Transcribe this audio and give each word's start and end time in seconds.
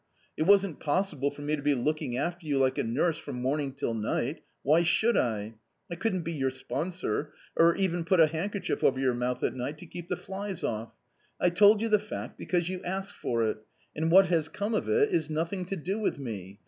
It 0.35 0.47
wasn't 0.47 0.79
possible 0.79 1.29
for 1.29 1.43
me 1.43 1.55
to 1.55 1.61
be 1.61 1.75
looking 1.75 2.17
after 2.17 2.47
you 2.47 2.57
like 2.57 2.79
a 2.79 2.83
nurse 2.83 3.19
from 3.19 3.35
morning 3.39 3.71
till 3.71 3.93
night; 3.93 4.41
why 4.63 4.81
should 4.81 5.13
1? 5.15 5.53
I 5.91 5.95
couldn't 5.95 6.23
be 6.23 6.31
your 6.31 6.49
sponsor, 6.49 7.33
or 7.55 7.75
even 7.75 8.03
put 8.03 8.19
a 8.19 8.25
handkerchief 8.25 8.83
over 8.83 8.99
your 8.99 9.13
mouth 9.13 9.43
at 9.43 9.53
night 9.53 9.77
to 9.77 9.85
keep 9.85 10.07
the 10.07 10.17
flies 10.17 10.63
off. 10.63 10.91
I 11.39 11.51
told 11.51 11.81
you 11.81 11.87
the 11.87 11.99
fact 11.99 12.39
because 12.39 12.67
you 12.67 12.83
ask 12.83 13.13
for 13.13 13.43
it; 13.45 13.57
and 13.95 14.09
what 14.09 14.25
has 14.25 14.49
come 14.49 14.73
of 14.73 14.89
it 14.89 15.09
is 15.09 15.29
nothing 15.29 15.65
to 15.65 15.75
do 15.75 15.99
with 15.99 16.17
me. 16.17 16.59